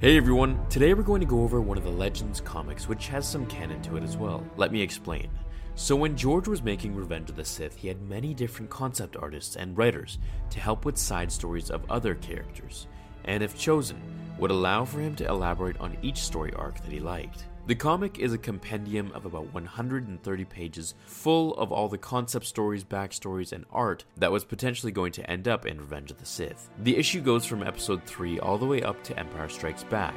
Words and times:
Hey 0.00 0.16
everyone, 0.16 0.58
today 0.70 0.94
we're 0.94 1.02
going 1.02 1.20
to 1.20 1.26
go 1.26 1.42
over 1.42 1.60
one 1.60 1.76
of 1.76 1.84
the 1.84 1.90
Legends 1.90 2.40
comics 2.40 2.88
which 2.88 3.08
has 3.08 3.28
some 3.28 3.44
canon 3.44 3.82
to 3.82 3.98
it 3.98 4.02
as 4.02 4.16
well. 4.16 4.42
Let 4.56 4.72
me 4.72 4.80
explain. 4.80 5.28
So, 5.74 5.94
when 5.94 6.16
George 6.16 6.48
was 6.48 6.62
making 6.62 6.94
Revenge 6.94 7.28
of 7.28 7.36
the 7.36 7.44
Sith, 7.44 7.76
he 7.76 7.86
had 7.86 8.00
many 8.08 8.32
different 8.32 8.70
concept 8.70 9.14
artists 9.14 9.56
and 9.56 9.76
writers 9.76 10.16
to 10.48 10.58
help 10.58 10.86
with 10.86 10.96
side 10.96 11.30
stories 11.30 11.70
of 11.70 11.84
other 11.90 12.14
characters, 12.14 12.86
and 13.26 13.42
if 13.42 13.58
chosen, 13.58 14.00
would 14.38 14.50
allow 14.50 14.86
for 14.86 15.00
him 15.00 15.14
to 15.16 15.28
elaborate 15.28 15.78
on 15.80 15.98
each 16.00 16.16
story 16.16 16.54
arc 16.54 16.80
that 16.80 16.92
he 16.92 16.98
liked. 16.98 17.44
The 17.70 17.76
comic 17.76 18.18
is 18.18 18.32
a 18.32 18.38
compendium 18.38 19.12
of 19.12 19.26
about 19.26 19.54
130 19.54 20.44
pages, 20.46 20.96
full 21.06 21.54
of 21.54 21.70
all 21.70 21.88
the 21.88 21.98
concept 21.98 22.46
stories, 22.46 22.82
backstories, 22.82 23.52
and 23.52 23.64
art 23.70 24.04
that 24.16 24.32
was 24.32 24.44
potentially 24.44 24.90
going 24.90 25.12
to 25.12 25.30
end 25.30 25.46
up 25.46 25.66
in 25.66 25.78
Revenge 25.78 26.10
of 26.10 26.18
the 26.18 26.26
Sith. 26.26 26.68
The 26.80 26.96
issue 26.96 27.20
goes 27.20 27.46
from 27.46 27.62
episode 27.62 28.02
3 28.06 28.40
all 28.40 28.58
the 28.58 28.66
way 28.66 28.82
up 28.82 29.04
to 29.04 29.16
Empire 29.16 29.48
Strikes 29.48 29.84
Back, 29.84 30.16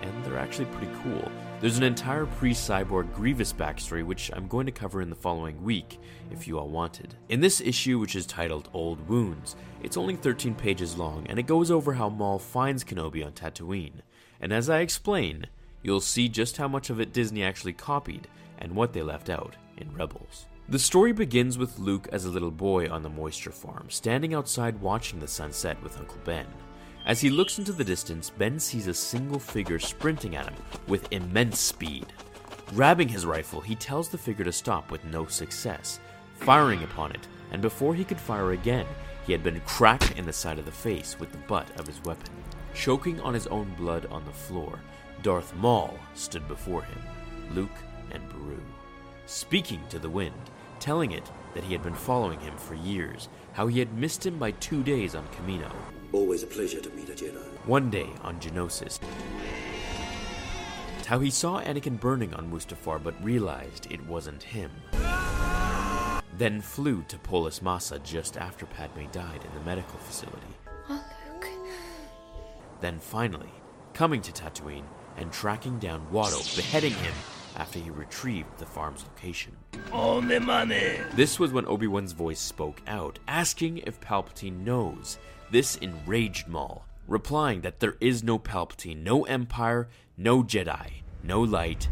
and 0.00 0.24
they're 0.24 0.38
actually 0.38 0.64
pretty 0.64 0.90
cool. 1.02 1.30
There's 1.60 1.76
an 1.76 1.82
entire 1.82 2.24
pre 2.24 2.54
cyborg 2.54 3.12
Grievous 3.12 3.52
backstory, 3.52 4.02
which 4.02 4.30
I'm 4.32 4.48
going 4.48 4.64
to 4.64 4.72
cover 4.72 5.02
in 5.02 5.10
the 5.10 5.14
following 5.14 5.62
week, 5.62 5.98
if 6.30 6.48
you 6.48 6.58
all 6.58 6.70
wanted. 6.70 7.16
In 7.28 7.42
this 7.42 7.60
issue, 7.60 7.98
which 7.98 8.16
is 8.16 8.24
titled 8.24 8.70
Old 8.72 9.06
Wounds, 9.10 9.56
it's 9.82 9.98
only 9.98 10.16
13 10.16 10.54
pages 10.54 10.96
long, 10.96 11.26
and 11.28 11.38
it 11.38 11.42
goes 11.42 11.70
over 11.70 11.92
how 11.92 12.08
Maul 12.08 12.38
finds 12.38 12.82
Kenobi 12.82 13.22
on 13.22 13.32
Tatooine. 13.32 14.00
And 14.40 14.54
as 14.54 14.70
I 14.70 14.78
explain, 14.78 15.48
you'll 15.84 16.00
see 16.00 16.28
just 16.28 16.56
how 16.56 16.66
much 16.66 16.90
of 16.90 16.98
it 16.98 17.12
Disney 17.12 17.44
actually 17.44 17.74
copied 17.74 18.26
and 18.58 18.74
what 18.74 18.92
they 18.92 19.02
left 19.02 19.30
out 19.30 19.54
in 19.76 19.94
Rebels. 19.94 20.46
The 20.68 20.78
story 20.78 21.12
begins 21.12 21.58
with 21.58 21.78
Luke 21.78 22.08
as 22.10 22.24
a 22.24 22.30
little 22.30 22.50
boy 22.50 22.88
on 22.88 23.02
the 23.02 23.10
moisture 23.10 23.52
farm, 23.52 23.90
standing 23.90 24.34
outside 24.34 24.80
watching 24.80 25.20
the 25.20 25.28
sunset 25.28 25.80
with 25.82 25.98
Uncle 25.98 26.18
Ben. 26.24 26.46
As 27.06 27.20
he 27.20 27.28
looks 27.28 27.58
into 27.58 27.72
the 27.72 27.84
distance, 27.84 28.30
Ben 28.30 28.58
sees 28.58 28.86
a 28.86 28.94
single 28.94 29.38
figure 29.38 29.78
sprinting 29.78 30.36
at 30.36 30.48
him 30.48 30.54
with 30.88 31.12
immense 31.12 31.60
speed. 31.60 32.06
Grabbing 32.68 33.08
his 33.08 33.26
rifle, 33.26 33.60
he 33.60 33.74
tells 33.74 34.08
the 34.08 34.16
figure 34.16 34.44
to 34.44 34.52
stop 34.52 34.90
with 34.90 35.04
no 35.04 35.26
success, 35.26 36.00
firing 36.36 36.82
upon 36.82 37.12
it, 37.12 37.28
and 37.52 37.60
before 37.60 37.94
he 37.94 38.04
could 38.04 38.18
fire 38.18 38.52
again, 38.52 38.86
he 39.26 39.32
had 39.32 39.42
been 39.42 39.60
cracked 39.60 40.18
in 40.18 40.24
the 40.24 40.32
side 40.32 40.58
of 40.58 40.64
the 40.64 40.72
face 40.72 41.18
with 41.20 41.30
the 41.30 41.38
butt 41.46 41.68
of 41.78 41.86
his 41.86 42.02
weapon. 42.04 42.32
Choking 42.74 43.20
on 43.20 43.34
his 43.34 43.46
own 43.46 43.72
blood 43.76 44.06
on 44.10 44.24
the 44.24 44.32
floor, 44.32 44.78
Darth 45.22 45.54
Maul 45.56 45.96
stood 46.14 46.46
before 46.48 46.82
him, 46.82 46.98
Luke 47.54 47.70
and 48.10 48.28
Beru, 48.28 48.60
speaking 49.26 49.80
to 49.88 49.98
the 49.98 50.10
wind, 50.10 50.34
telling 50.80 51.12
it 51.12 51.30
that 51.54 51.64
he 51.64 51.72
had 51.72 51.82
been 51.82 51.94
following 51.94 52.40
him 52.40 52.56
for 52.56 52.74
years, 52.74 53.28
how 53.52 53.68
he 53.68 53.78
had 53.78 53.96
missed 53.96 54.26
him 54.26 54.38
by 54.38 54.50
two 54.52 54.82
days 54.82 55.14
on 55.14 55.24
Kamino, 55.28 55.70
Always 56.12 56.42
a 56.42 56.46
pleasure 56.46 56.80
to 56.80 56.90
meet 56.90 57.08
a 57.08 57.12
Jedi. 57.12 57.42
one 57.66 57.90
day 57.90 58.08
on 58.22 58.38
Geonosis. 58.40 58.98
How 61.06 61.18
he 61.20 61.30
saw 61.30 61.60
Anakin 61.60 61.98
burning 62.00 62.34
on 62.34 62.50
Mustafar 62.50 63.02
but 63.02 63.14
realized 63.22 63.86
it 63.90 64.04
wasn't 64.06 64.42
him. 64.42 64.70
Then 66.38 66.60
flew 66.60 67.04
to 67.08 67.18
Polis 67.18 67.62
Massa 67.62 67.98
just 68.00 68.36
after 68.36 68.66
Padme 68.66 69.06
died 69.12 69.40
in 69.44 69.54
the 69.58 69.64
medical 69.64 69.98
facility. 69.98 70.54
Then 72.80 72.98
finally, 72.98 73.52
coming 73.92 74.20
to 74.22 74.32
Tatooine 74.32 74.84
and 75.16 75.32
tracking 75.32 75.78
down 75.78 76.06
Watto, 76.12 76.56
beheading 76.56 76.92
him 76.94 77.14
after 77.56 77.78
he 77.78 77.90
retrieved 77.90 78.58
the 78.58 78.66
farm's 78.66 79.04
location. 79.04 79.56
On 79.92 80.26
the 80.28 80.40
money. 80.40 80.98
This 81.14 81.38
was 81.38 81.52
when 81.52 81.66
Obi 81.66 81.86
Wan's 81.86 82.12
voice 82.12 82.40
spoke 82.40 82.82
out, 82.86 83.18
asking 83.28 83.78
if 83.78 84.00
Palpatine 84.00 84.64
knows. 84.64 85.18
This 85.50 85.76
enraged 85.76 86.48
Maul, 86.48 86.84
replying 87.06 87.60
that 87.60 87.80
there 87.80 87.96
is 88.00 88.24
no 88.24 88.38
Palpatine, 88.38 89.02
no 89.02 89.24
Empire, 89.24 89.88
no 90.16 90.42
Jedi, 90.42 91.02
no 91.22 91.40
light 91.40 91.88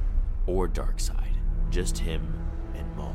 or 0.46 0.66
dark 0.66 0.98
side, 0.98 1.38
just 1.70 1.98
him 1.98 2.34
and 2.74 2.96
Maul. 2.96 3.14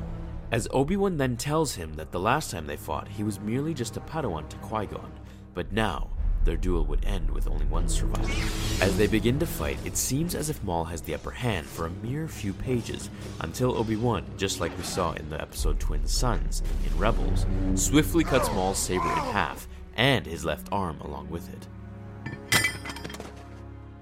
As 0.52 0.68
Obi 0.72 0.96
Wan 0.96 1.18
then 1.18 1.36
tells 1.36 1.76
him 1.76 1.96
that 1.96 2.12
the 2.12 2.20
last 2.20 2.52
time 2.52 2.68
they 2.68 2.78
fought, 2.78 3.10
he 3.10 3.24
was 3.24 3.40
merely 3.42 3.74
just 3.74 3.98
a 3.98 4.02
Padawan 4.02 4.48
to 4.50 4.58
Qui 4.58 4.86
Gon, 4.86 5.12
but 5.54 5.74
now 5.74 6.10
their 6.46 6.58
duel 6.58 6.86
would 6.86 7.04
end 7.06 7.30
with 7.30 7.48
only 7.48 7.66
one 7.66 7.88
survivor. 7.88 8.84
As 8.84 8.98
they 8.98 9.08
begin 9.08 9.40
to 9.40 9.46
fight, 9.46 9.78
it 9.86 9.98
seems 9.98 10.36
as 10.36 10.50
if 10.50 10.64
Maul 10.64 10.86
has 10.86 11.02
the 11.02 11.14
upper 11.14 11.32
hand 11.32 11.68
for 11.68 11.86
a 11.86 11.90
mere 11.90 12.28
few 12.28 12.54
pages, 12.54 13.10
until 13.42 13.78
Obi-Wan, 13.78 14.26
just 14.38 14.60
like 14.60 14.76
we 14.78 14.84
saw 14.84 15.12
in 15.14 15.30
the 15.30 15.42
episode 15.42 15.80
Twin 15.80 16.08
Suns 16.08 16.64
in 16.86 16.98
Rebels, 16.98 17.46
swiftly 17.76 18.24
cuts 18.24 18.50
Maul's 18.50 18.78
saber 18.78 19.04
in 19.04 19.18
half, 19.18 19.68
and 19.96 20.26
his 20.26 20.46
left 20.46 20.68
arm 20.72 21.00
along 21.02 21.30
with 21.30 21.50
it. 21.50 21.68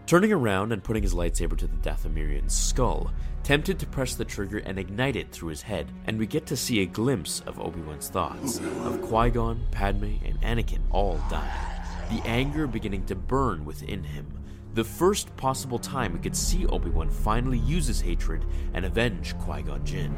Turning 0.05 0.31
around 0.31 0.71
and 0.71 0.83
putting 0.83 1.01
his 1.01 1.15
lightsaber 1.15 1.57
to 1.57 1.67
the 1.67 1.77
Dathomirian's 1.77 2.55
skull, 2.55 3.11
tempted 3.43 3.79
to 3.79 3.87
press 3.87 4.15
the 4.15 4.25
trigger 4.25 4.59
and 4.59 4.77
ignite 4.77 5.15
it 5.15 5.31
through 5.31 5.49
his 5.49 5.63
head, 5.63 5.91
and 6.05 6.19
we 6.19 6.27
get 6.27 6.45
to 6.45 6.55
see 6.55 6.81
a 6.81 6.85
glimpse 6.85 7.41
of 7.41 7.59
Obi-Wan's 7.59 8.09
thoughts, 8.09 8.59
of 8.59 9.01
Qui-Gon, 9.01 9.65
Padme, 9.71 10.15
and 10.23 10.39
Anakin 10.41 10.81
all 10.91 11.19
dying 11.29 11.84
the 12.09 12.21
anger 12.25 12.67
beginning 12.67 13.05
to 13.05 13.15
burn 13.15 13.65
within 13.65 14.03
him. 14.03 14.27
The 14.73 14.83
first 14.83 15.35
possible 15.37 15.79
time 15.79 16.13
we 16.13 16.19
could 16.19 16.35
see 16.35 16.65
Obi 16.65 16.89
Wan 16.89 17.09
finally 17.09 17.59
use 17.59 17.87
his 17.87 18.01
hatred 18.01 18.45
and 18.73 18.85
avenge 18.85 19.37
Qui 19.39 19.61
Gon 19.61 19.85
Jinn. 19.85 20.13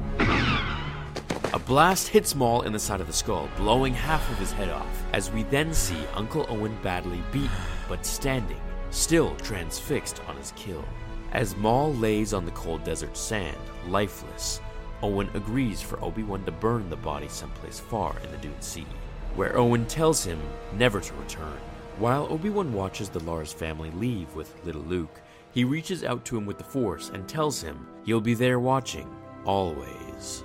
A 1.53 1.59
blast 1.59 2.09
hits 2.09 2.35
Maul 2.35 2.63
in 2.63 2.73
the 2.73 2.79
side 2.79 2.99
of 2.99 3.07
the 3.07 3.13
skull, 3.13 3.49
blowing 3.55 3.93
half 3.93 4.29
of 4.31 4.37
his 4.37 4.51
head 4.51 4.69
off, 4.69 5.03
as 5.13 5.31
we 5.31 5.43
then 5.43 5.73
see 5.73 5.97
Uncle 6.13 6.45
Owen 6.49 6.77
badly 6.83 7.21
beaten, 7.31 7.49
but 7.87 8.05
standing, 8.05 8.59
still 8.89 9.35
transfixed 9.37 10.21
on 10.27 10.35
his 10.37 10.51
kill. 10.55 10.83
As 11.31 11.55
Maul 11.55 11.93
lays 11.93 12.33
on 12.33 12.43
the 12.43 12.51
cold 12.51 12.83
desert 12.83 13.15
sand, 13.15 13.57
lifeless, 13.87 14.59
Owen 15.01 15.29
agrees 15.35 15.81
for 15.81 16.03
Obi 16.03 16.23
Wan 16.23 16.43
to 16.45 16.51
burn 16.51 16.89
the 16.89 16.95
body 16.95 17.27
someplace 17.27 17.79
far 17.79 18.15
in 18.23 18.31
the 18.31 18.37
Dune 18.37 18.61
Sea, 18.61 18.87
where 19.35 19.55
Owen 19.57 19.85
tells 19.85 20.23
him 20.23 20.41
never 20.73 20.99
to 20.99 21.13
return. 21.13 21.59
While 21.99 22.27
Obi 22.31 22.51
Wan 22.51 22.73
watches 22.73 23.09
the 23.09 23.23
Lars 23.23 23.51
family 23.51 23.89
leave 23.89 24.35
with 24.35 24.53
little 24.63 24.83
Luke, 24.83 25.19
he 25.51 25.63
reaches 25.63 26.03
out 26.03 26.23
to 26.25 26.37
him 26.37 26.45
with 26.45 26.59
the 26.59 26.63
Force 26.63 27.09
and 27.09 27.27
tells 27.27 27.59
him 27.59 27.87
he'll 28.05 28.21
be 28.21 28.35
there 28.35 28.59
watching, 28.59 29.09
always. 29.45 30.43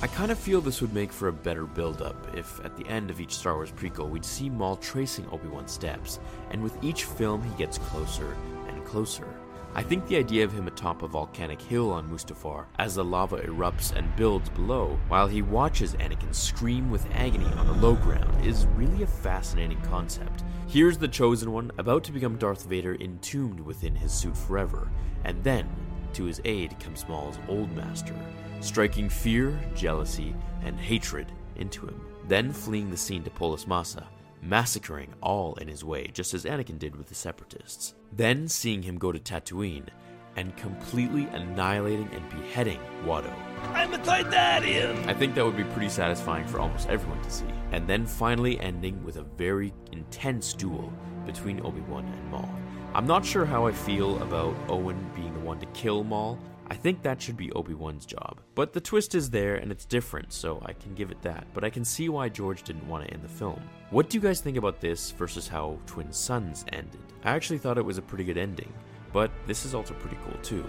I 0.00 0.06
kind 0.06 0.32
of 0.32 0.38
feel 0.38 0.62
this 0.62 0.80
would 0.80 0.94
make 0.94 1.12
for 1.12 1.28
a 1.28 1.32
better 1.32 1.66
build 1.66 2.00
up 2.00 2.34
if, 2.34 2.64
at 2.64 2.78
the 2.78 2.86
end 2.88 3.10
of 3.10 3.20
each 3.20 3.34
Star 3.34 3.56
Wars 3.56 3.70
prequel, 3.70 4.08
we'd 4.08 4.24
see 4.24 4.48
Maul 4.48 4.76
tracing 4.76 5.28
Obi 5.30 5.48
Wan's 5.48 5.72
steps, 5.72 6.18
and 6.50 6.62
with 6.62 6.82
each 6.82 7.04
film, 7.04 7.42
he 7.42 7.54
gets 7.58 7.76
closer 7.76 8.34
and 8.68 8.82
closer. 8.86 9.28
I 9.78 9.82
think 9.84 10.08
the 10.08 10.16
idea 10.16 10.44
of 10.44 10.52
him 10.52 10.66
atop 10.66 11.02
a 11.02 11.06
volcanic 11.06 11.62
hill 11.62 11.92
on 11.92 12.10
Mustafar 12.10 12.66
as 12.80 12.96
the 12.96 13.04
lava 13.04 13.38
erupts 13.42 13.94
and 13.94 14.16
builds 14.16 14.48
below, 14.48 14.98
while 15.06 15.28
he 15.28 15.40
watches 15.40 15.94
Anakin 15.94 16.34
scream 16.34 16.90
with 16.90 17.06
agony 17.12 17.44
on 17.44 17.68
the 17.68 17.74
low 17.74 17.94
ground, 17.94 18.44
is 18.44 18.66
really 18.74 19.04
a 19.04 19.06
fascinating 19.06 19.80
concept. 19.82 20.42
Here's 20.66 20.98
the 20.98 21.06
Chosen 21.06 21.52
One 21.52 21.70
about 21.78 22.02
to 22.04 22.12
become 22.12 22.38
Darth 22.38 22.64
Vader 22.64 22.96
entombed 22.96 23.60
within 23.60 23.94
his 23.94 24.10
suit 24.10 24.36
forever, 24.36 24.90
and 25.22 25.44
then, 25.44 25.68
to 26.14 26.24
his 26.24 26.40
aid 26.44 26.74
comes 26.80 27.06
Maul's 27.08 27.38
old 27.46 27.70
master, 27.76 28.16
striking 28.58 29.08
fear, 29.08 29.56
jealousy, 29.76 30.34
and 30.64 30.76
hatred 30.76 31.30
into 31.54 31.86
him, 31.86 32.00
then 32.26 32.52
fleeing 32.52 32.90
the 32.90 32.96
scene 32.96 33.22
to 33.22 33.30
Polis 33.30 33.68
Massa, 33.68 34.08
massacring 34.42 35.14
all 35.22 35.54
in 35.54 35.68
his 35.68 35.84
way, 35.84 36.08
just 36.12 36.34
as 36.34 36.44
Anakin 36.44 36.78
did 36.78 36.96
with 36.96 37.08
the 37.08 37.14
Separatists. 37.14 37.94
Then 38.12 38.48
seeing 38.48 38.82
him 38.82 38.98
go 38.98 39.12
to 39.12 39.18
Tatooine 39.18 39.88
and 40.36 40.56
completely 40.56 41.24
annihilating 41.32 42.08
and 42.12 42.30
beheading 42.30 42.78
Watto. 43.04 43.32
I'm 43.72 43.92
a 43.92 43.98
Toydarian. 43.98 45.06
I 45.06 45.14
think 45.14 45.34
that 45.34 45.44
would 45.44 45.56
be 45.56 45.64
pretty 45.64 45.88
satisfying 45.88 46.46
for 46.46 46.60
almost 46.60 46.88
everyone 46.88 47.20
to 47.22 47.30
see. 47.30 47.46
And 47.72 47.88
then 47.88 48.06
finally 48.06 48.60
ending 48.60 49.02
with 49.02 49.16
a 49.16 49.24
very 49.24 49.74
intense 49.90 50.52
duel 50.52 50.92
between 51.26 51.60
Obi-Wan 51.60 52.04
and 52.06 52.30
Maul. 52.30 52.48
I'm 52.94 53.06
not 53.06 53.24
sure 53.24 53.44
how 53.44 53.66
I 53.66 53.72
feel 53.72 54.22
about 54.22 54.54
Owen 54.68 55.10
being 55.14 55.34
the 55.34 55.40
one 55.40 55.58
to 55.58 55.66
kill 55.66 56.04
Maul. 56.04 56.38
I 56.70 56.74
think 56.74 57.02
that 57.02 57.20
should 57.20 57.36
be 57.36 57.50
Obi-Wan's 57.52 58.04
job. 58.04 58.40
But 58.54 58.72
the 58.72 58.80
twist 58.80 59.14
is 59.14 59.30
there 59.30 59.56
and 59.56 59.72
it's 59.72 59.84
different, 59.84 60.32
so 60.32 60.62
I 60.64 60.72
can 60.72 60.94
give 60.94 61.10
it 61.10 61.22
that. 61.22 61.46
But 61.54 61.64
I 61.64 61.70
can 61.70 61.84
see 61.84 62.08
why 62.08 62.28
George 62.28 62.62
didn't 62.62 62.86
want 62.88 63.06
to 63.06 63.12
end 63.12 63.22
the 63.22 63.28
film. 63.28 63.62
What 63.90 64.10
do 64.10 64.18
you 64.18 64.22
guys 64.22 64.40
think 64.40 64.56
about 64.56 64.80
this 64.80 65.10
versus 65.12 65.48
how 65.48 65.78
Twin 65.86 66.12
Suns 66.12 66.64
ended? 66.72 67.00
I 67.24 67.30
actually 67.30 67.58
thought 67.58 67.78
it 67.78 67.84
was 67.84 67.98
a 67.98 68.02
pretty 68.02 68.24
good 68.24 68.38
ending, 68.38 68.72
but 69.12 69.30
this 69.46 69.64
is 69.64 69.74
also 69.74 69.94
pretty 69.94 70.18
cool 70.24 70.38
too. 70.42 70.64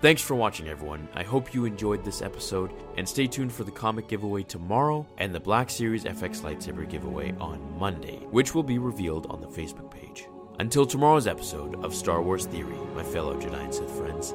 Thanks 0.00 0.20
for 0.20 0.34
watching, 0.34 0.68
everyone. 0.68 1.08
I 1.14 1.22
hope 1.22 1.54
you 1.54 1.64
enjoyed 1.64 2.04
this 2.04 2.22
episode, 2.22 2.72
and 2.96 3.08
stay 3.08 3.28
tuned 3.28 3.52
for 3.52 3.62
the 3.62 3.70
comic 3.70 4.08
giveaway 4.08 4.42
tomorrow 4.42 5.06
and 5.18 5.32
the 5.32 5.38
Black 5.38 5.70
Series 5.70 6.02
FX 6.02 6.40
lightsaber 6.40 6.88
giveaway 6.88 7.32
on 7.38 7.78
Monday, 7.78 8.16
which 8.32 8.52
will 8.52 8.64
be 8.64 8.78
revealed 8.78 9.28
on 9.30 9.40
the 9.40 9.46
Facebook 9.46 9.92
page. 9.92 10.26
Until 10.58 10.86
tomorrow's 10.86 11.28
episode 11.28 11.84
of 11.84 11.94
Star 11.94 12.20
Wars 12.20 12.46
Theory, 12.46 12.76
my 12.96 13.04
fellow 13.04 13.40
Jedi 13.40 13.62
and 13.62 13.72
Sith 13.72 13.90
friends, 13.90 14.34